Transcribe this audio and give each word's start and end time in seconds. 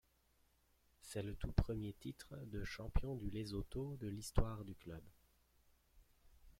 C'est 0.99 1.21
le 1.21 1.35
tout 1.35 1.51
premier 1.51 1.93
titre 1.93 2.35
de 2.47 2.63
champion 2.63 3.13
du 3.13 3.29
Lesotho 3.29 3.97
de 3.97 4.07
l'histoire 4.07 4.65
du 4.65 4.73
club. 4.73 5.03